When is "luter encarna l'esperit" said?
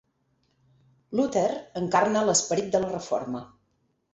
1.19-2.73